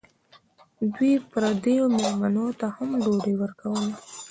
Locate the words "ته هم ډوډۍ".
2.59-3.33